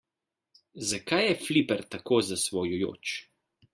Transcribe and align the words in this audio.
Zakaj 0.91 1.21
je 1.27 1.35
fliper 1.43 1.85
tako 1.97 2.21
zasvojujoč? 2.31 3.13